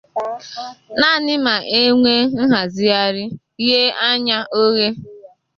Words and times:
naanị 0.99 1.35
ma 1.45 1.55
e 1.79 1.81
nwee 1.97 2.23
nhazigharị 2.47 3.23
ghe 3.65 3.81
anya 4.09 4.39
oghe 4.63 4.87